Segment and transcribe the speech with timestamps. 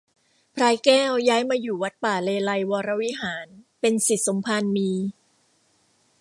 [0.55, 3.47] พลายแก้วย้ายมาอยู่วัดป่าเลไลยก์วรวิหาร
[3.79, 4.89] เป็นศิษย์สมภารมี